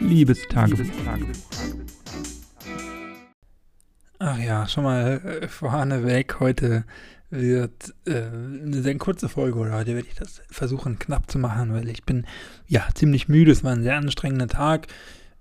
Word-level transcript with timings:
Liebestagebuch. 0.00 0.86
Ach 4.18 4.38
ja, 4.38 4.66
schon 4.68 4.84
mal 4.84 5.20
äh, 5.24 5.48
vorneweg. 5.48 6.40
Heute 6.40 6.84
wird 7.30 7.94
äh, 8.06 8.22
eine 8.22 8.82
sehr 8.82 8.98
kurze 8.98 9.28
Folge 9.28 9.58
oder 9.58 9.72
heute 9.72 9.94
werde 9.94 10.08
ich 10.08 10.14
das 10.14 10.42
versuchen 10.50 10.98
knapp 10.98 11.30
zu 11.30 11.38
machen, 11.38 11.72
weil 11.72 11.88
ich 11.88 12.04
bin 12.04 12.26
ja 12.66 12.86
ziemlich 12.94 13.28
müde. 13.28 13.52
Es 13.52 13.64
war 13.64 13.72
ein 13.72 13.82
sehr 13.82 13.96
anstrengender 13.96 14.48
Tag. 14.48 14.88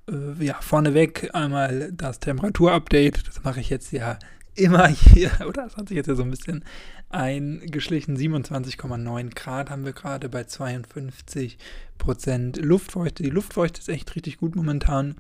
Äh, 0.10 0.44
ja, 0.44 0.56
vorneweg 0.62 1.30
einmal 1.34 1.92
das 1.92 2.20
Temperaturupdate. 2.20 3.28
Das 3.28 3.44
mache 3.44 3.60
ich 3.60 3.70
jetzt 3.70 3.92
ja 3.92 4.18
immer 4.56 4.88
hier, 4.88 5.32
oder? 5.48 5.64
Das 5.64 5.78
hat 5.78 5.90
sich 5.90 5.98
jetzt 5.98 6.08
ja 6.08 6.16
so 6.16 6.24
ein 6.24 6.32
bisschen 6.32 6.64
eingeschlichen. 7.10 8.18
27,9 8.18 9.36
Grad 9.36 9.70
haben 9.70 9.86
wir 9.86 9.94
gerade 9.94 10.30
bei 10.30 10.44
52 10.44 11.58
Prozent 11.98 12.58
Luftfeuchte. 12.58 13.24
Die 13.24 13.30
Luftfeuchte 13.30 13.80
ist 13.80 13.90
echt 13.90 14.16
richtig 14.16 14.38
gut 14.38 14.56
momentan. 14.56 15.16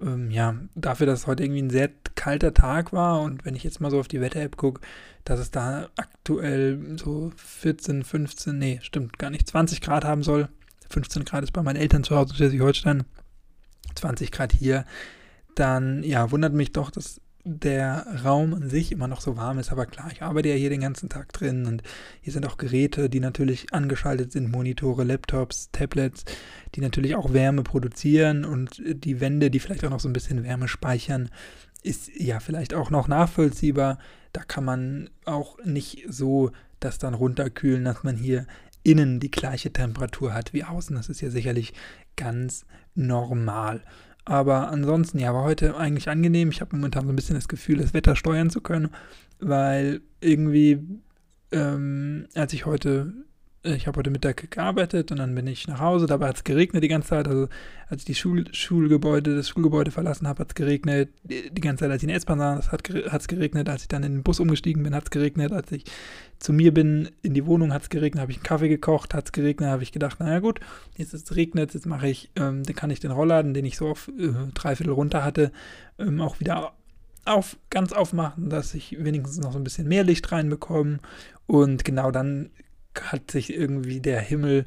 Ähm, 0.00 0.30
ja, 0.30 0.56
dafür, 0.74 1.06
dass 1.06 1.20
es 1.20 1.26
heute 1.26 1.44
irgendwie 1.44 1.62
ein 1.62 1.70
sehr 1.70 1.90
kalter 2.14 2.54
Tag 2.54 2.92
war 2.92 3.20
und 3.22 3.44
wenn 3.44 3.54
ich 3.54 3.64
jetzt 3.64 3.80
mal 3.80 3.90
so 3.90 4.00
auf 4.00 4.08
die 4.08 4.20
Wetter-App 4.20 4.56
gucke, 4.56 4.80
dass 5.24 5.38
es 5.40 5.50
da 5.50 5.88
aktuell 5.96 6.98
so 6.98 7.32
14, 7.36 8.02
15, 8.02 8.58
nee, 8.58 8.80
stimmt 8.82 9.18
gar 9.18 9.30
nicht, 9.30 9.48
20 9.48 9.80
Grad 9.80 10.04
haben 10.04 10.22
soll. 10.22 10.48
15 10.90 11.24
Grad 11.24 11.44
ist 11.44 11.52
bei 11.52 11.62
meinen 11.62 11.76
Eltern 11.76 12.04
zu 12.04 12.16
Hause 12.16 12.30
in 12.30 12.36
Schleswig-Holstein. 12.36 13.04
20 13.94 14.32
Grad 14.32 14.52
hier. 14.52 14.84
Dann, 15.54 16.02
ja, 16.02 16.30
wundert 16.30 16.52
mich 16.52 16.72
doch, 16.72 16.90
dass 16.90 17.20
der 17.44 18.06
Raum 18.24 18.54
an 18.54 18.70
sich 18.70 18.90
immer 18.90 19.06
noch 19.06 19.20
so 19.20 19.36
warm 19.36 19.58
ist. 19.58 19.70
Aber 19.70 19.84
klar, 19.86 20.08
ich 20.10 20.22
arbeite 20.22 20.48
ja 20.48 20.54
hier 20.54 20.70
den 20.70 20.80
ganzen 20.80 21.10
Tag 21.10 21.32
drin 21.32 21.66
und 21.66 21.82
hier 22.22 22.32
sind 22.32 22.46
auch 22.46 22.56
Geräte, 22.56 23.10
die 23.10 23.20
natürlich 23.20 23.72
angeschaltet 23.72 24.32
sind, 24.32 24.50
Monitore, 24.50 25.04
Laptops, 25.04 25.70
Tablets, 25.70 26.24
die 26.74 26.80
natürlich 26.80 27.14
auch 27.14 27.32
Wärme 27.34 27.62
produzieren 27.62 28.44
und 28.44 28.82
die 28.84 29.20
Wände, 29.20 29.50
die 29.50 29.60
vielleicht 29.60 29.84
auch 29.84 29.90
noch 29.90 30.00
so 30.00 30.08
ein 30.08 30.14
bisschen 30.14 30.42
Wärme 30.42 30.68
speichern, 30.68 31.28
ist 31.82 32.10
ja 32.16 32.40
vielleicht 32.40 32.72
auch 32.72 32.90
noch 32.90 33.08
nachvollziehbar. 33.08 33.98
Da 34.32 34.42
kann 34.42 34.64
man 34.64 35.10
auch 35.26 35.58
nicht 35.64 36.06
so 36.08 36.50
das 36.80 36.98
dann 36.98 37.14
runterkühlen, 37.14 37.84
dass 37.84 38.02
man 38.04 38.16
hier 38.16 38.46
innen 38.82 39.20
die 39.20 39.30
gleiche 39.30 39.72
Temperatur 39.72 40.32
hat 40.32 40.52
wie 40.54 40.64
außen. 40.64 40.96
Das 40.96 41.08
ist 41.08 41.20
ja 41.20 41.30
sicherlich 41.30 41.74
ganz 42.16 42.64
normal. 42.94 43.82
Aber 44.24 44.70
ansonsten, 44.70 45.18
ja, 45.18 45.34
war 45.34 45.44
heute 45.44 45.76
eigentlich 45.76 46.08
angenehm. 46.08 46.50
Ich 46.50 46.60
habe 46.60 46.74
momentan 46.76 47.04
so 47.06 47.12
ein 47.12 47.16
bisschen 47.16 47.34
das 47.34 47.48
Gefühl, 47.48 47.78
das 47.78 47.92
Wetter 47.92 48.16
steuern 48.16 48.50
zu 48.50 48.60
können, 48.60 48.90
weil 49.38 50.00
irgendwie, 50.20 50.80
ähm, 51.52 52.26
als 52.34 52.52
ich 52.52 52.64
heute 52.64 53.12
ich 53.64 53.86
habe 53.86 53.98
heute 53.98 54.10
Mittag 54.10 54.50
gearbeitet 54.50 55.10
und 55.10 55.18
dann 55.18 55.34
bin 55.34 55.46
ich 55.46 55.66
nach 55.66 55.80
Hause. 55.80 56.06
Dabei 56.06 56.28
hat 56.28 56.36
es 56.36 56.44
geregnet 56.44 56.84
die 56.84 56.88
ganze 56.88 57.08
Zeit. 57.08 57.26
Also 57.26 57.48
als 57.88 58.02
ich 58.02 58.04
die 58.04 58.14
Schul 58.14 58.44
Schulgebäude, 58.52 59.34
das 59.34 59.48
Schulgebäude 59.48 59.90
verlassen 59.90 60.28
habe, 60.28 60.40
hat 60.40 60.48
es 60.48 60.54
geregnet. 60.54 61.08
Die 61.22 61.60
ganze 61.62 61.84
Zeit, 61.84 61.90
als 61.90 62.02
ich 62.02 62.04
in 62.04 62.08
der 62.08 62.18
S-Bahn 62.18 62.38
saß, 62.38 62.70
hat 62.72 62.88
es 62.90 63.28
geregnet. 63.28 63.68
Als 63.70 63.82
ich 63.82 63.88
dann 63.88 64.02
in 64.02 64.12
den 64.12 64.22
Bus 64.22 64.38
umgestiegen 64.38 64.82
bin, 64.82 64.94
hat 64.94 65.04
es 65.04 65.10
geregnet. 65.10 65.52
Als 65.52 65.72
ich 65.72 65.84
zu 66.38 66.52
mir 66.52 66.74
bin, 66.74 67.08
in 67.22 67.32
die 67.32 67.46
Wohnung 67.46 67.72
hat 67.72 67.82
es 67.82 67.88
geregnet, 67.88 68.20
habe 68.20 68.32
ich 68.32 68.38
einen 68.38 68.44
Kaffee 68.44 68.68
gekocht, 68.68 69.14
hat 69.14 69.26
es 69.26 69.32
geregnet, 69.32 69.70
habe 69.70 69.82
ich 69.82 69.92
gedacht, 69.92 70.20
naja 70.20 70.40
gut, 70.40 70.60
jetzt 70.96 71.14
ist 71.14 71.30
es 71.30 71.36
regnet, 71.36 71.72
jetzt 71.72 71.86
mache 71.86 72.08
ich, 72.08 72.30
ähm, 72.36 72.64
dann 72.64 72.76
kann 72.76 72.90
ich 72.90 73.00
den 73.00 73.12
Rollladen, 73.12 73.54
den 73.54 73.64
ich 73.64 73.78
so 73.78 73.88
auf 73.88 74.08
äh, 74.08 74.32
dreiviertel 74.52 74.92
runter 74.92 75.24
hatte, 75.24 75.52
ähm, 75.98 76.20
auch 76.20 76.38
wieder 76.38 76.74
auf, 77.24 77.56
ganz 77.70 77.94
aufmachen, 77.94 78.50
dass 78.50 78.74
ich 78.74 79.02
wenigstens 79.02 79.38
noch 79.38 79.52
so 79.52 79.58
ein 79.58 79.64
bisschen 79.64 79.88
mehr 79.88 80.04
Licht 80.04 80.30
reinbekomme. 80.30 80.98
Und 81.46 81.84
genau 81.84 82.10
dann 82.10 82.50
hat 83.02 83.30
sich 83.30 83.52
irgendwie 83.52 84.00
der 84.00 84.20
Himmel 84.20 84.66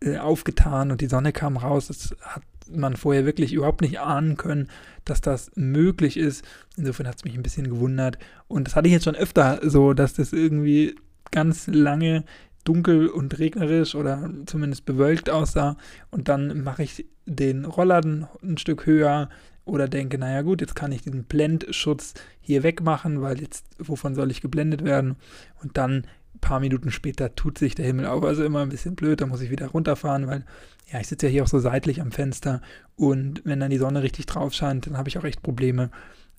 äh, 0.00 0.18
aufgetan 0.18 0.90
und 0.90 1.00
die 1.00 1.08
Sonne 1.08 1.32
kam 1.32 1.56
raus. 1.56 1.88
Das 1.88 2.14
hat 2.20 2.42
man 2.70 2.96
vorher 2.96 3.24
wirklich 3.24 3.52
überhaupt 3.52 3.80
nicht 3.80 4.00
ahnen 4.00 4.36
können, 4.36 4.68
dass 5.04 5.20
das 5.20 5.50
möglich 5.54 6.16
ist. 6.16 6.44
Insofern 6.76 7.06
hat 7.06 7.16
es 7.16 7.24
mich 7.24 7.34
ein 7.34 7.42
bisschen 7.42 7.68
gewundert. 7.68 8.18
Und 8.46 8.68
das 8.68 8.76
hatte 8.76 8.88
ich 8.88 8.92
jetzt 8.92 9.04
schon 9.04 9.16
öfter 9.16 9.60
so, 9.62 9.94
dass 9.94 10.14
das 10.14 10.32
irgendwie 10.32 10.94
ganz 11.30 11.66
lange 11.66 12.24
dunkel 12.64 13.08
und 13.08 13.38
regnerisch 13.38 13.94
oder 13.94 14.30
zumindest 14.46 14.84
bewölkt 14.84 15.30
aussah. 15.30 15.76
Und 16.10 16.28
dann 16.28 16.62
mache 16.62 16.82
ich 16.82 17.06
den 17.26 17.64
Rollladen 17.64 18.26
ein 18.42 18.58
Stück 18.58 18.86
höher 18.86 19.28
oder 19.64 19.88
denke, 19.88 20.18
naja 20.18 20.42
gut, 20.42 20.60
jetzt 20.60 20.74
kann 20.74 20.92
ich 20.92 21.02
diesen 21.02 21.24
Blendschutz 21.24 22.14
hier 22.40 22.62
wegmachen, 22.62 23.20
weil 23.20 23.40
jetzt, 23.40 23.66
wovon 23.78 24.14
soll 24.14 24.30
ich 24.30 24.40
geblendet 24.40 24.84
werden? 24.84 25.16
Und 25.62 25.76
dann 25.76 26.06
ein 26.38 26.40
paar 26.40 26.60
Minuten 26.60 26.90
später 26.90 27.34
tut 27.34 27.58
sich 27.58 27.74
der 27.74 27.86
Himmel 27.86 28.06
auf. 28.06 28.22
Also 28.24 28.44
immer 28.44 28.62
ein 28.62 28.68
bisschen 28.68 28.94
blöd, 28.94 29.20
da 29.20 29.26
muss 29.26 29.40
ich 29.40 29.50
wieder 29.50 29.66
runterfahren, 29.68 30.26
weil 30.26 30.44
ja, 30.92 31.00
ich 31.00 31.08
sitze 31.08 31.26
ja 31.26 31.32
hier 31.32 31.42
auch 31.42 31.48
so 31.48 31.58
seitlich 31.58 32.00
am 32.00 32.12
Fenster 32.12 32.62
und 32.96 33.42
wenn 33.44 33.60
dann 33.60 33.70
die 33.70 33.78
Sonne 33.78 34.02
richtig 34.02 34.26
drauf 34.26 34.54
scheint, 34.54 34.86
dann 34.86 34.96
habe 34.96 35.08
ich 35.08 35.18
auch 35.18 35.24
echt 35.24 35.42
Probleme, 35.42 35.90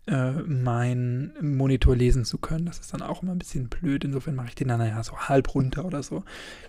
äh, 0.07 0.31
meinen 0.31 1.33
Monitor 1.41 1.95
lesen 1.95 2.25
zu 2.25 2.37
können. 2.37 2.65
Das 2.65 2.79
ist 2.79 2.93
dann 2.93 3.01
auch 3.01 3.21
immer 3.21 3.33
ein 3.33 3.39
bisschen 3.39 3.69
blöd. 3.69 4.03
Insofern 4.03 4.35
mache 4.35 4.47
ich 4.49 4.55
den 4.55 4.69
dann 4.69 4.79
naja 4.79 5.03
so 5.03 5.15
halb 5.17 5.53
runter 5.53 5.85
oder 5.85 6.01
so, 6.01 6.23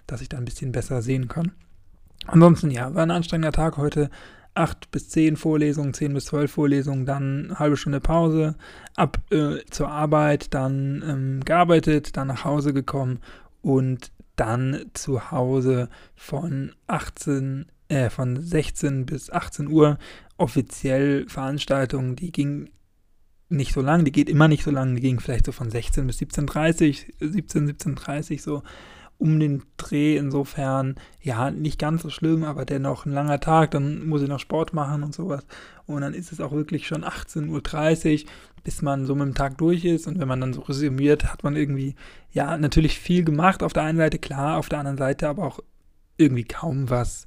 dass 0.06 0.20
ich 0.20 0.28
da 0.28 0.36
ein 0.36 0.44
bisschen 0.44 0.72
besser 0.72 1.00
sehen 1.00 1.28
kann. 1.28 1.52
Ansonsten, 2.26 2.70
ja, 2.70 2.94
war 2.94 3.02
ein 3.02 3.10
anstrengender 3.10 3.52
Tag 3.52 3.78
heute. 3.78 4.10
8 4.54 4.90
bis 4.90 5.08
10 5.10 5.36
Vorlesungen, 5.36 5.94
10 5.94 6.14
bis 6.14 6.26
12 6.26 6.50
Vorlesungen, 6.50 7.06
dann 7.06 7.58
halbe 7.58 7.76
Stunde 7.76 8.00
Pause, 8.00 8.56
ab 8.96 9.18
äh, 9.30 9.58
zur 9.70 9.88
Arbeit, 9.88 10.54
dann 10.54 11.04
ähm, 11.06 11.44
gearbeitet, 11.44 12.16
dann 12.16 12.28
nach 12.28 12.44
Hause 12.44 12.72
gekommen 12.72 13.20
und 13.62 14.10
dann 14.36 14.86
zu 14.94 15.30
Hause 15.30 15.88
von 16.14 16.72
18, 16.86 17.66
äh, 17.88 18.10
von 18.10 18.40
16 18.40 19.06
bis 19.06 19.30
18 19.30 19.68
Uhr 19.68 19.98
offiziell 20.36 21.28
Veranstaltungen, 21.28 22.16
die 22.16 22.32
ging 22.32 22.70
nicht 23.50 23.74
so 23.74 23.82
lang, 23.82 24.04
die 24.04 24.12
geht 24.12 24.30
immer 24.30 24.48
nicht 24.48 24.62
so 24.62 24.70
lang, 24.70 24.94
die 24.94 25.02
ging 25.02 25.20
vielleicht 25.20 25.46
so 25.46 25.52
von 25.52 25.70
16 25.70 26.06
bis 26.06 26.18
17.30, 26.20 27.06
17, 27.20 27.70
17.30 27.70 28.40
so 28.40 28.62
um 29.20 29.38
den 29.38 29.62
Dreh. 29.76 30.16
Insofern, 30.16 30.96
ja, 31.22 31.50
nicht 31.50 31.78
ganz 31.78 32.02
so 32.02 32.10
schlimm, 32.10 32.42
aber 32.42 32.64
dennoch 32.64 33.06
ein 33.06 33.12
langer 33.12 33.38
Tag. 33.38 33.70
Dann 33.70 34.06
muss 34.08 34.22
ich 34.22 34.28
noch 34.28 34.40
Sport 34.40 34.72
machen 34.72 35.04
und 35.04 35.14
sowas. 35.14 35.46
Und 35.86 36.00
dann 36.00 36.14
ist 36.14 36.32
es 36.32 36.40
auch 36.40 36.52
wirklich 36.52 36.86
schon 36.88 37.04
18.30 37.04 38.24
Uhr, 38.24 38.30
bis 38.64 38.82
man 38.82 39.06
so 39.06 39.14
mit 39.14 39.26
dem 39.26 39.34
Tag 39.34 39.58
durch 39.58 39.84
ist. 39.84 40.06
Und 40.08 40.18
wenn 40.18 40.28
man 40.28 40.40
dann 40.40 40.54
so 40.54 40.62
resümiert, 40.62 41.30
hat 41.30 41.44
man 41.44 41.54
irgendwie, 41.54 41.94
ja, 42.32 42.56
natürlich 42.56 42.98
viel 42.98 43.22
gemacht. 43.22 43.62
Auf 43.62 43.74
der 43.74 43.84
einen 43.84 43.98
Seite 43.98 44.18
klar, 44.18 44.58
auf 44.58 44.68
der 44.68 44.80
anderen 44.80 44.98
Seite 44.98 45.28
aber 45.28 45.44
auch 45.44 45.60
irgendwie 46.16 46.44
kaum 46.44 46.88
was. 46.88 47.26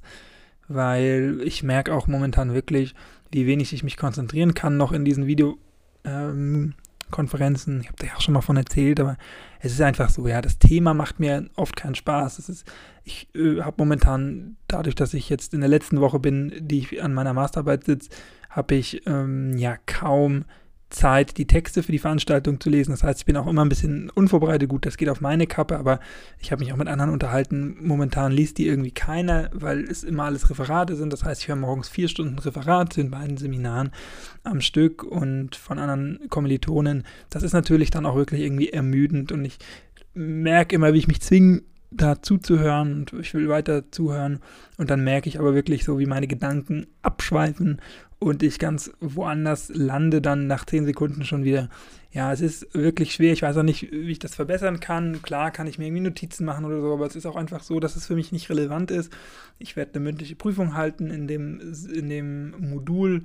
Weil 0.66 1.40
ich 1.44 1.62
merke 1.62 1.94
auch 1.94 2.08
momentan 2.08 2.54
wirklich, 2.54 2.94
wie 3.30 3.46
wenig 3.46 3.72
ich 3.72 3.84
mich 3.84 3.96
konzentrieren 3.96 4.54
kann 4.54 4.76
noch 4.76 4.92
in 4.92 5.04
diesen 5.04 5.26
Video. 5.26 5.58
Ähm, 6.04 6.74
Konferenzen. 7.14 7.80
Ich 7.80 7.86
habe 7.86 7.96
da 7.98 8.06
ja 8.08 8.16
auch 8.16 8.20
schon 8.20 8.34
mal 8.34 8.40
von 8.40 8.56
erzählt, 8.56 8.98
aber 8.98 9.16
es 9.60 9.70
ist 9.70 9.80
einfach 9.80 10.10
so, 10.10 10.26
ja, 10.26 10.42
das 10.42 10.58
Thema 10.58 10.94
macht 10.94 11.20
mir 11.20 11.48
oft 11.54 11.76
keinen 11.76 11.94
Spaß. 11.94 12.40
Ist, 12.40 12.64
ich 13.04 13.28
äh, 13.36 13.60
habe 13.60 13.76
momentan, 13.78 14.56
dadurch, 14.66 14.96
dass 14.96 15.14
ich 15.14 15.30
jetzt 15.30 15.54
in 15.54 15.60
der 15.60 15.68
letzten 15.68 16.00
Woche 16.00 16.18
bin, 16.18 16.52
die 16.58 16.80
ich 16.80 17.02
an 17.02 17.14
meiner 17.14 17.32
Masterarbeit 17.32 17.84
sitze, 17.84 18.10
habe 18.50 18.74
ich 18.74 19.06
ähm, 19.06 19.56
ja 19.56 19.76
kaum 19.86 20.44
Zeit, 20.90 21.38
die 21.38 21.46
Texte 21.46 21.82
für 21.82 21.92
die 21.92 21.98
Veranstaltung 21.98 22.60
zu 22.60 22.70
lesen. 22.70 22.92
Das 22.92 23.02
heißt, 23.02 23.20
ich 23.20 23.26
bin 23.26 23.36
auch 23.36 23.46
immer 23.46 23.64
ein 23.64 23.68
bisschen 23.68 24.10
unvorbereitet. 24.10 24.68
Gut, 24.68 24.86
das 24.86 24.96
geht 24.96 25.08
auf 25.08 25.20
meine 25.20 25.46
Kappe, 25.46 25.78
aber 25.78 25.98
ich 26.38 26.52
habe 26.52 26.62
mich 26.62 26.72
auch 26.72 26.76
mit 26.76 26.88
anderen 26.88 27.10
unterhalten. 27.10 27.76
Momentan 27.80 28.32
liest 28.32 28.58
die 28.58 28.66
irgendwie 28.66 28.92
keiner, 28.92 29.50
weil 29.52 29.84
es 29.84 30.04
immer 30.04 30.24
alles 30.24 30.48
Referate 30.50 30.94
sind. 30.96 31.12
Das 31.12 31.24
heißt, 31.24 31.42
ich 31.42 31.48
höre 31.48 31.56
morgens 31.56 31.88
vier 31.88 32.08
Stunden 32.08 32.38
Referat 32.38 32.96
in 32.98 33.10
beiden 33.10 33.36
Seminaren 33.36 33.90
am 34.44 34.60
Stück 34.60 35.02
und 35.02 35.56
von 35.56 35.78
anderen 35.78 36.20
Kommilitonen. 36.28 37.04
Das 37.30 37.42
ist 37.42 37.52
natürlich 37.52 37.90
dann 37.90 38.06
auch 38.06 38.16
wirklich 38.16 38.42
irgendwie 38.42 38.70
ermüdend 38.70 39.32
und 39.32 39.44
ich 39.44 39.58
merke 40.14 40.76
immer, 40.76 40.92
wie 40.92 40.98
ich 40.98 41.08
mich 41.08 41.20
zwinge, 41.20 41.62
da 41.96 42.20
zuzuhören 42.20 43.00
und 43.00 43.12
ich 43.20 43.34
will 43.34 43.48
weiter 43.48 43.90
zuhören 43.90 44.40
und 44.78 44.90
dann 44.90 45.04
merke 45.04 45.28
ich 45.28 45.38
aber 45.38 45.54
wirklich 45.54 45.84
so, 45.84 45.98
wie 45.98 46.06
meine 46.06 46.26
Gedanken 46.26 46.86
abschweifen 47.02 47.80
und 48.18 48.42
ich 48.42 48.58
ganz 48.58 48.90
woanders 49.00 49.70
lande 49.74 50.20
dann 50.20 50.46
nach 50.46 50.64
zehn 50.64 50.86
Sekunden 50.86 51.24
schon 51.24 51.44
wieder. 51.44 51.68
Ja, 52.10 52.32
es 52.32 52.40
ist 52.40 52.72
wirklich 52.72 53.12
schwer. 53.12 53.32
Ich 53.32 53.42
weiß 53.42 53.56
auch 53.56 53.64
nicht, 53.64 53.90
wie 53.90 54.10
ich 54.10 54.18
das 54.18 54.34
verbessern 54.34 54.80
kann. 54.80 55.20
Klar 55.20 55.50
kann 55.50 55.66
ich 55.66 55.78
mir 55.78 55.86
irgendwie 55.86 56.04
Notizen 56.04 56.44
machen 56.44 56.64
oder 56.64 56.80
so, 56.80 56.92
aber 56.92 57.06
es 57.06 57.16
ist 57.16 57.26
auch 57.26 57.36
einfach 57.36 57.62
so, 57.62 57.80
dass 57.80 57.96
es 57.96 58.06
für 58.06 58.14
mich 58.14 58.32
nicht 58.32 58.48
relevant 58.50 58.90
ist. 58.90 59.12
Ich 59.58 59.76
werde 59.76 59.94
eine 59.94 60.04
mündliche 60.04 60.36
Prüfung 60.36 60.74
halten 60.74 61.10
in 61.10 61.26
dem, 61.26 61.60
in 61.92 62.08
dem 62.08 62.54
Modul 62.70 63.24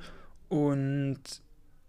und 0.50 1.19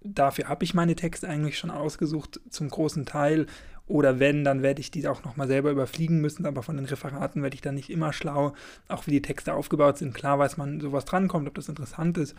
dafür 0.03 0.49
habe 0.49 0.65
ich 0.65 0.75
meine 0.75 0.97
Texte 0.97 1.29
eigentlich 1.29 1.59
schon 1.59 1.71
ausgesucht, 1.71 2.41
zum 2.51 2.69
großen 2.69 3.07
Teil. 3.07 3.47
Oder 3.87 4.21
wenn, 4.21 4.45
dann 4.45 4.63
werde 4.63 4.81
ich 4.81 4.93
die 4.93 5.09
auch 5.09 5.25
nochmal 5.25 5.49
selber 5.49 5.73
überfliegen 5.73 6.21
müssen, 6.21 6.47
aber 6.47 6.63
von 6.63 6.77
den 6.77 6.87
Referaten 6.87 7.43
werde 7.43 7.55
ich 7.55 7.61
dann 7.61 7.75
nicht 7.75 7.91
immer 7.91 8.13
schlau, 8.13 8.53
auch 8.87 9.09
wie 9.09 9.11
die 9.11 9.23
Texte 9.23 9.53
aufgebaut 9.53 9.99
sind. 9.99 10.15
Klar 10.15 10.39
weiß 10.39 10.59
man, 10.59 10.81
sowas 10.81 11.05
drankommt, 11.05 11.49
ob 11.49 11.57
das 11.57 11.69
interessant 11.69 12.17
ist, 12.17 12.37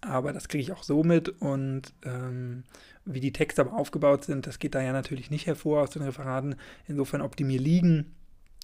aber 0.00 0.32
das 0.32 0.48
kriege 0.48 0.62
ich 0.62 0.72
auch 0.72 0.82
so 0.82 1.02
mit 1.04 1.28
und 1.28 1.92
ähm, 2.02 2.64
wie 3.04 3.20
die 3.20 3.32
Texte 3.32 3.60
aber 3.60 3.74
aufgebaut 3.74 4.24
sind, 4.24 4.46
das 4.46 4.58
geht 4.58 4.74
da 4.74 4.80
ja 4.80 4.92
natürlich 4.92 5.30
nicht 5.30 5.46
hervor 5.46 5.82
aus 5.82 5.90
den 5.90 6.02
Referaten. 6.02 6.56
Insofern, 6.88 7.20
ob 7.20 7.36
die 7.36 7.44
mir 7.44 7.60
liegen, 7.60 8.14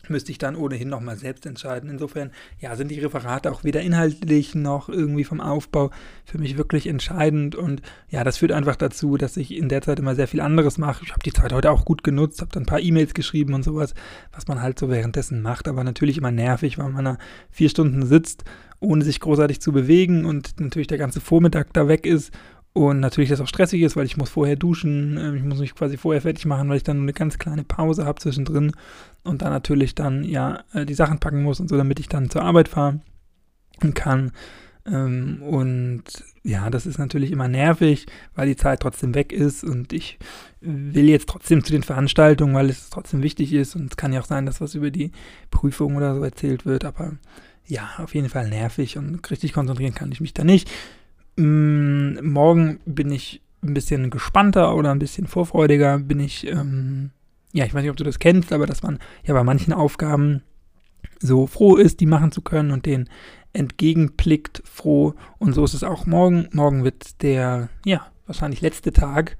müsste 0.08 0.32
ich 0.32 0.38
dann 0.38 0.56
ohnehin 0.56 0.88
nochmal 0.88 1.16
selbst 1.16 1.46
entscheiden. 1.46 1.90
Insofern, 1.90 2.30
ja, 2.58 2.76
sind 2.76 2.90
die 2.90 3.00
Referate 3.00 3.50
auch 3.50 3.64
weder 3.64 3.80
inhaltlich 3.80 4.54
noch 4.54 4.88
irgendwie 4.88 5.24
vom 5.24 5.40
Aufbau 5.40 5.90
für 6.24 6.38
mich 6.38 6.56
wirklich 6.56 6.86
entscheidend. 6.86 7.54
Und 7.54 7.82
ja, 8.08 8.24
das 8.24 8.38
führt 8.38 8.52
einfach 8.52 8.76
dazu, 8.76 9.16
dass 9.16 9.36
ich 9.36 9.56
in 9.56 9.68
der 9.68 9.82
Zeit 9.82 9.98
immer 9.98 10.14
sehr 10.14 10.28
viel 10.28 10.40
anderes 10.40 10.78
mache. 10.78 11.04
Ich 11.04 11.12
habe 11.12 11.22
die 11.22 11.32
Zeit 11.32 11.52
heute 11.52 11.70
auch 11.70 11.84
gut 11.84 12.04
genutzt, 12.04 12.40
habe 12.40 12.52
dann 12.52 12.64
ein 12.64 12.66
paar 12.66 12.80
E-Mails 12.80 13.14
geschrieben 13.14 13.54
und 13.54 13.62
sowas, 13.62 13.94
was 14.32 14.48
man 14.48 14.60
halt 14.60 14.78
so 14.78 14.88
währenddessen 14.88 15.42
macht. 15.42 15.68
Aber 15.68 15.84
natürlich 15.84 16.18
immer 16.18 16.32
nervig, 16.32 16.78
weil 16.78 16.90
man 16.90 17.04
da 17.04 17.18
vier 17.50 17.68
Stunden 17.68 18.04
sitzt, 18.06 18.44
ohne 18.80 19.04
sich 19.04 19.20
großartig 19.20 19.60
zu 19.60 19.72
bewegen 19.72 20.24
und 20.24 20.60
natürlich 20.60 20.88
der 20.88 20.98
ganze 20.98 21.20
Vormittag 21.20 21.72
da 21.72 21.88
weg 21.88 22.06
ist 22.06 22.32
und 22.74 23.00
natürlich 23.00 23.28
das 23.28 23.40
auch 23.40 23.48
stressig 23.48 23.82
ist, 23.82 23.96
weil 23.96 24.06
ich 24.06 24.16
muss 24.16 24.30
vorher 24.30 24.56
duschen, 24.56 25.18
ähm, 25.18 25.36
ich 25.36 25.42
muss 25.42 25.58
mich 25.58 25.74
quasi 25.74 25.96
vorher 25.96 26.22
fertig 26.22 26.46
machen, 26.46 26.68
weil 26.68 26.78
ich 26.78 26.82
dann 26.82 27.02
eine 27.02 27.12
ganz 27.12 27.38
kleine 27.38 27.64
Pause 27.64 28.06
habe 28.06 28.20
zwischendrin 28.20 28.72
und 29.24 29.42
dann 29.42 29.50
natürlich 29.50 29.94
dann 29.94 30.24
ja 30.24 30.64
äh, 30.72 30.86
die 30.86 30.94
Sachen 30.94 31.18
packen 31.18 31.42
muss 31.42 31.60
und 31.60 31.68
so, 31.68 31.76
damit 31.76 32.00
ich 32.00 32.08
dann 32.08 32.30
zur 32.30 32.42
Arbeit 32.42 32.68
fahren 32.68 33.02
kann. 33.94 34.32
Ähm, 34.86 35.42
und 35.42 36.02
ja, 36.42 36.70
das 36.70 36.86
ist 36.86 36.98
natürlich 36.98 37.30
immer 37.30 37.46
nervig, 37.46 38.06
weil 38.34 38.48
die 38.48 38.56
Zeit 38.56 38.80
trotzdem 38.80 39.14
weg 39.14 39.32
ist 39.32 39.64
und 39.64 39.92
ich 39.92 40.18
will 40.60 41.08
jetzt 41.08 41.28
trotzdem 41.28 41.62
zu 41.62 41.72
den 41.72 41.82
Veranstaltungen, 41.82 42.54
weil 42.54 42.70
es 42.70 42.90
trotzdem 42.90 43.22
wichtig 43.22 43.52
ist 43.52 43.76
und 43.76 43.90
es 43.92 43.96
kann 43.96 44.12
ja 44.12 44.20
auch 44.20 44.26
sein, 44.26 44.46
dass 44.46 44.60
was 44.60 44.74
über 44.74 44.90
die 44.90 45.12
Prüfung 45.50 45.96
oder 45.96 46.14
so 46.14 46.24
erzählt 46.24 46.64
wird, 46.64 46.84
aber 46.84 47.12
ja, 47.66 47.90
auf 47.98 48.14
jeden 48.14 48.28
Fall 48.28 48.48
nervig 48.48 48.98
und 48.98 49.30
richtig 49.30 49.52
konzentrieren 49.52 49.94
kann 49.94 50.10
ich 50.10 50.20
mich 50.20 50.34
da 50.34 50.42
nicht. 50.42 50.70
Mm, 51.36 52.18
morgen 52.22 52.80
bin 52.84 53.10
ich 53.10 53.40
ein 53.62 53.74
bisschen 53.74 54.10
gespannter 54.10 54.74
oder 54.74 54.90
ein 54.90 54.98
bisschen 54.98 55.26
vorfreudiger. 55.26 55.98
Bin 55.98 56.20
ich, 56.20 56.46
ähm, 56.46 57.10
ja, 57.52 57.64
ich 57.64 57.74
weiß 57.74 57.82
nicht, 57.82 57.90
ob 57.90 57.96
du 57.96 58.04
das 58.04 58.18
kennst, 58.18 58.52
aber 58.52 58.66
dass 58.66 58.82
man 58.82 58.98
ja 59.24 59.34
bei 59.34 59.44
manchen 59.44 59.72
Aufgaben 59.72 60.42
so 61.20 61.46
froh 61.46 61.76
ist, 61.76 62.00
die 62.00 62.06
machen 62.06 62.32
zu 62.32 62.42
können 62.42 62.72
und 62.72 62.86
den 62.86 63.08
entgegenblickt 63.52 64.62
froh. 64.64 65.14
Und 65.38 65.54
so 65.54 65.64
ist 65.64 65.74
es 65.74 65.84
auch 65.84 66.06
morgen. 66.06 66.48
Morgen 66.52 66.84
wird 66.84 67.22
der, 67.22 67.68
ja, 67.84 68.06
wahrscheinlich 68.26 68.60
letzte 68.60 68.92
Tag 68.92 69.36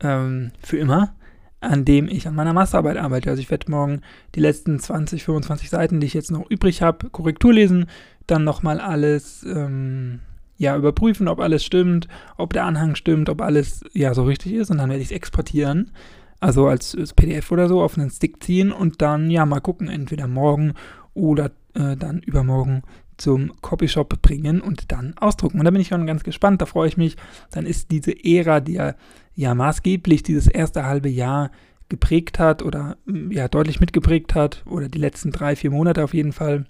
ähm, 0.00 0.52
für 0.62 0.78
immer, 0.78 1.14
an 1.60 1.84
dem 1.84 2.08
ich 2.08 2.28
an 2.28 2.34
meiner 2.34 2.52
Masterarbeit 2.52 2.96
arbeite. 2.96 3.30
Also 3.30 3.42
ich 3.42 3.50
werde 3.50 3.70
morgen 3.70 4.02
die 4.34 4.40
letzten 4.40 4.78
20, 4.78 5.24
25 5.24 5.70
Seiten, 5.70 6.00
die 6.00 6.06
ich 6.06 6.14
jetzt 6.14 6.30
noch 6.30 6.48
übrig 6.50 6.82
habe, 6.82 7.10
Korrektur 7.10 7.52
lesen, 7.52 7.86
dann 8.26 8.44
nochmal 8.44 8.80
alles 8.80 9.42
ähm, 9.44 10.20
ja, 10.60 10.76
überprüfen, 10.76 11.26
ob 11.26 11.40
alles 11.40 11.64
stimmt, 11.64 12.06
ob 12.36 12.52
der 12.52 12.66
Anhang 12.66 12.94
stimmt, 12.94 13.30
ob 13.30 13.40
alles 13.40 13.80
ja 13.94 14.12
so 14.12 14.24
richtig 14.24 14.52
ist 14.52 14.70
und 14.70 14.76
dann 14.76 14.90
werde 14.90 15.00
ich 15.00 15.08
es 15.08 15.16
exportieren, 15.16 15.90
also 16.38 16.68
als, 16.68 16.94
als, 16.94 17.14
PDF 17.14 17.50
oder 17.50 17.66
so 17.66 17.80
auf 17.80 17.96
einen 17.96 18.10
Stick 18.10 18.44
ziehen 18.44 18.70
und 18.70 19.00
dann 19.00 19.30
ja 19.30 19.46
mal 19.46 19.60
gucken, 19.60 19.88
entweder 19.88 20.28
morgen 20.28 20.74
oder 21.14 21.46
äh, 21.72 21.96
dann 21.96 22.18
übermorgen 22.18 22.82
zum 23.16 23.52
Copyshop 23.62 24.20
bringen 24.20 24.60
und 24.60 24.92
dann 24.92 25.14
ausdrucken. 25.16 25.60
Und 25.60 25.64
da 25.64 25.70
bin 25.70 25.80
ich 25.80 25.88
schon 25.88 26.06
ganz 26.06 26.24
gespannt, 26.24 26.60
da 26.60 26.66
freue 26.66 26.88
ich 26.88 26.98
mich. 26.98 27.16
Dann 27.50 27.64
ist 27.64 27.90
diese 27.90 28.12
Ära, 28.22 28.60
die 28.60 28.74
ja, 28.74 28.96
ja 29.34 29.54
maßgeblich 29.54 30.22
dieses 30.22 30.46
erste 30.46 30.84
halbe 30.84 31.08
Jahr 31.08 31.50
geprägt 31.88 32.38
hat 32.38 32.62
oder 32.62 32.98
ja 33.30 33.48
deutlich 33.48 33.80
mitgeprägt 33.80 34.34
hat 34.34 34.62
oder 34.66 34.90
die 34.90 34.98
letzten 34.98 35.32
drei, 35.32 35.56
vier 35.56 35.70
Monate 35.70 36.04
auf 36.04 36.12
jeden 36.12 36.32
Fall, 36.32 36.66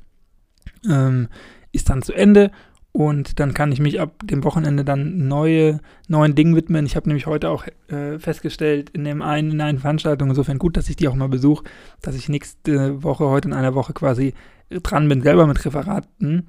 ähm, 0.88 1.26
ist 1.72 1.90
dann 1.90 2.02
zu 2.02 2.12
Ende 2.12 2.52
und 2.92 3.38
dann 3.38 3.54
kann 3.54 3.70
ich 3.70 3.78
mich 3.78 4.00
ab 4.00 4.14
dem 4.24 4.42
Wochenende 4.42 4.84
dann 4.84 5.28
neue, 5.28 5.80
neuen 6.08 6.34
Dingen 6.34 6.56
widmen. 6.56 6.86
Ich 6.86 6.96
habe 6.96 7.08
nämlich 7.08 7.26
heute 7.26 7.48
auch 7.48 7.64
äh, 7.88 8.18
festgestellt, 8.18 8.90
in 8.90 9.04
dem 9.04 9.22
einen, 9.22 9.52
in 9.52 9.60
einer 9.60 9.78
Veranstaltung, 9.78 10.28
insofern 10.28 10.58
gut, 10.58 10.76
dass 10.76 10.88
ich 10.88 10.96
die 10.96 11.06
auch 11.06 11.14
mal 11.14 11.28
besuche, 11.28 11.64
dass 12.02 12.16
ich 12.16 12.28
nächste 12.28 13.02
Woche, 13.04 13.26
heute 13.26 13.48
in 13.48 13.54
einer 13.54 13.76
Woche 13.76 13.92
quasi 13.92 14.34
dran 14.70 15.08
bin, 15.08 15.22
selber 15.22 15.46
mit 15.46 15.64
Referaten. 15.64 16.48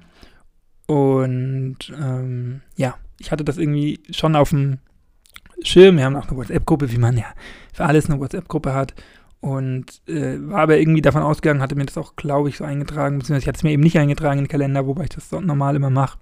Und 0.86 1.76
ähm, 1.96 2.62
ja, 2.76 2.96
ich 3.20 3.30
hatte 3.30 3.44
das 3.44 3.56
irgendwie 3.56 4.00
schon 4.10 4.34
auf 4.34 4.50
dem 4.50 4.78
Schirm. 5.62 5.96
Wir 5.96 6.04
haben 6.04 6.16
auch 6.16 6.26
eine 6.26 6.36
WhatsApp-Gruppe, 6.36 6.90
wie 6.90 6.98
man 6.98 7.16
ja 7.16 7.26
für 7.72 7.84
alles 7.84 8.10
eine 8.10 8.18
WhatsApp-Gruppe 8.18 8.74
hat. 8.74 8.94
Und 9.40 10.02
äh, 10.08 10.38
war 10.48 10.62
aber 10.62 10.78
irgendwie 10.78 11.02
davon 11.02 11.22
ausgegangen, 11.22 11.62
hatte 11.62 11.76
mir 11.76 11.86
das 11.86 11.98
auch, 11.98 12.16
glaube 12.16 12.48
ich, 12.48 12.56
so 12.56 12.64
eingetragen, 12.64 13.18
beziehungsweise 13.18 13.44
ich 13.44 13.48
hatte 13.48 13.58
es 13.58 13.62
mir 13.62 13.72
eben 13.72 13.82
nicht 13.82 13.98
eingetragen 13.98 14.38
in 14.38 14.44
den 14.44 14.50
Kalender, 14.50 14.86
wobei 14.86 15.04
ich 15.04 15.10
das 15.10 15.30
normal 15.32 15.76
immer 15.76 15.90
mache 15.90 16.18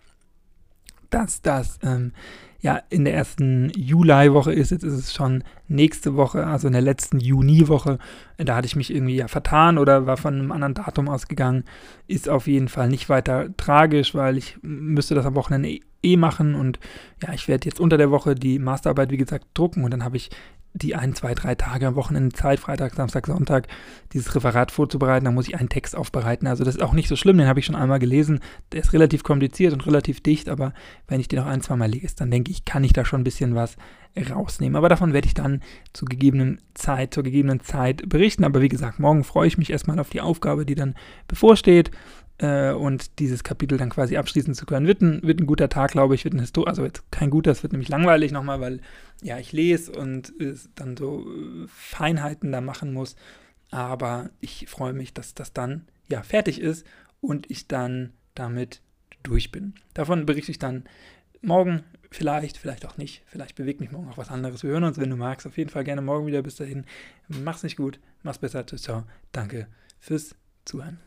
dass 1.10 1.42
das 1.42 1.78
ähm, 1.82 2.12
ja 2.60 2.80
in 2.90 3.04
der 3.04 3.14
ersten 3.14 3.70
Juli-Woche 3.76 4.52
ist. 4.52 4.70
Jetzt 4.70 4.84
ist 4.84 4.94
es 4.94 5.14
schon 5.14 5.44
nächste 5.68 6.14
Woche, 6.16 6.46
also 6.46 6.66
in 6.66 6.72
der 6.72 6.82
letzten 6.82 7.18
Juni-Woche. 7.18 7.98
Da 8.36 8.56
hatte 8.56 8.66
ich 8.66 8.76
mich 8.76 8.94
irgendwie 8.94 9.16
ja 9.16 9.28
vertan 9.28 9.78
oder 9.78 10.06
war 10.06 10.16
von 10.16 10.34
einem 10.34 10.52
anderen 10.52 10.74
Datum 10.74 11.08
ausgegangen. 11.08 11.64
Ist 12.06 12.28
auf 12.28 12.46
jeden 12.46 12.68
Fall 12.68 12.88
nicht 12.88 13.08
weiter 13.08 13.48
tragisch, 13.56 14.14
weil 14.14 14.36
ich 14.36 14.58
müsste 14.62 15.14
das 15.14 15.26
am 15.26 15.34
Wochenende 15.34 15.70
eh, 15.70 15.80
eh 16.02 16.16
machen 16.16 16.54
und 16.54 16.78
ja, 17.22 17.32
ich 17.32 17.48
werde 17.48 17.66
jetzt 17.66 17.80
unter 17.80 17.98
der 17.98 18.10
Woche 18.10 18.34
die 18.34 18.58
Masterarbeit, 18.58 19.10
wie 19.10 19.16
gesagt, 19.16 19.46
drucken 19.54 19.84
und 19.84 19.90
dann 19.90 20.04
habe 20.04 20.16
ich 20.16 20.30
die 20.72 20.94
ein, 20.94 21.14
zwei, 21.14 21.34
drei 21.34 21.54
Tage 21.54 21.86
am 21.86 21.96
Wochenende 21.96 22.34
Zeit, 22.34 22.60
Freitag, 22.60 22.94
Samstag, 22.94 23.26
Sonntag, 23.26 23.66
dieses 24.12 24.34
Referat 24.34 24.70
vorzubereiten. 24.70 25.24
Da 25.24 25.32
muss 25.32 25.48
ich 25.48 25.58
einen 25.58 25.68
Text 25.68 25.96
aufbereiten. 25.96 26.46
Also 26.46 26.64
das 26.64 26.76
ist 26.76 26.82
auch 26.82 26.92
nicht 26.92 27.08
so 27.08 27.16
schlimm, 27.16 27.38
den 27.38 27.48
habe 27.48 27.58
ich 27.58 27.66
schon 27.66 27.74
einmal 27.74 27.98
gelesen. 27.98 28.40
Der 28.72 28.80
ist 28.80 28.92
relativ 28.92 29.24
kompliziert 29.24 29.72
und 29.72 29.86
relativ 29.86 30.20
dicht, 30.20 30.48
aber 30.48 30.72
wenn 31.08 31.20
ich 31.20 31.28
den 31.28 31.40
noch 31.40 31.46
ein, 31.46 31.60
zwei 31.60 31.76
Mal 31.76 31.90
lese, 31.90 32.16
dann 32.16 32.30
denke 32.30 32.50
ich, 32.50 32.64
kann 32.64 32.84
ich 32.84 32.92
da 32.92 33.04
schon 33.04 33.20
ein 33.20 33.24
bisschen 33.24 33.54
was 33.54 33.76
rausnehmen. 34.30 34.76
Aber 34.76 34.88
davon 34.88 35.12
werde 35.12 35.26
ich 35.26 35.34
dann 35.34 35.60
zu 35.92 36.04
gegebenen 36.04 36.60
Zeit, 36.74 37.14
zur 37.14 37.22
gegebenen 37.22 37.60
Zeit 37.60 38.08
berichten. 38.08 38.44
Aber 38.44 38.60
wie 38.60 38.68
gesagt, 38.68 38.98
morgen 38.98 39.24
freue 39.24 39.48
ich 39.48 39.58
mich 39.58 39.70
erstmal 39.70 39.98
auf 39.98 40.10
die 40.10 40.20
Aufgabe, 40.20 40.66
die 40.66 40.74
dann 40.74 40.94
bevorsteht 41.26 41.90
äh, 42.40 42.72
und 42.72 43.18
dieses 43.18 43.44
Kapitel 43.44 43.78
dann 43.78 43.90
quasi 43.90 44.16
abschließen 44.16 44.54
zu 44.54 44.66
können. 44.66 44.86
Wird 44.86 45.02
ein, 45.02 45.22
wird 45.22 45.40
ein 45.40 45.46
guter 45.46 45.68
Tag, 45.68 45.92
glaube 45.92 46.14
ich, 46.14 46.24
wird 46.24 46.34
ein 46.34 46.40
Histor 46.40 46.66
also 46.66 46.84
jetzt 46.84 47.10
kein 47.12 47.30
guter, 47.30 47.50
es 47.50 47.62
wird 47.62 47.72
nämlich 47.72 47.88
langweilig 47.88 48.32
nochmal, 48.32 48.60
weil 48.60 48.80
ja, 49.22 49.38
ich 49.38 49.52
lese 49.52 49.92
und 49.92 50.32
äh, 50.40 50.54
dann 50.74 50.96
so 50.96 51.26
äh, 51.26 51.66
Feinheiten 51.68 52.50
da 52.50 52.60
machen 52.60 52.92
muss. 52.92 53.16
Aber 53.70 54.30
ich 54.40 54.66
freue 54.68 54.94
mich, 54.94 55.14
dass 55.14 55.34
das 55.34 55.52
dann 55.52 55.86
ja 56.08 56.22
fertig 56.22 56.60
ist 56.60 56.84
und 57.20 57.50
ich 57.50 57.68
dann 57.68 58.14
damit 58.34 58.80
durch 59.22 59.52
bin. 59.52 59.74
Davon 59.94 60.26
berichte 60.26 60.50
ich 60.50 60.58
dann 60.58 60.84
morgen 61.42 61.84
vielleicht, 62.10 62.56
vielleicht 62.56 62.86
auch 62.86 62.96
nicht. 62.96 63.22
Vielleicht 63.26 63.54
bewegt 63.54 63.80
mich 63.80 63.92
morgen 63.92 64.08
auch 64.08 64.18
was 64.18 64.30
anderes. 64.30 64.62
Wir 64.62 64.70
hören 64.70 64.84
uns, 64.84 64.98
wenn 64.98 65.10
du 65.10 65.16
magst. 65.16 65.46
Auf 65.46 65.58
jeden 65.58 65.70
Fall 65.70 65.84
gerne 65.84 66.02
morgen 66.02 66.26
wieder. 66.26 66.42
Bis 66.42 66.56
dahin. 66.56 66.84
Mach's 67.28 67.62
nicht 67.62 67.76
gut. 67.76 68.00
Mach's 68.22 68.38
besser. 68.38 68.66
Ciao. 68.66 69.04
Danke 69.30 69.68
fürs 70.00 70.34
Zuhören. 70.64 70.98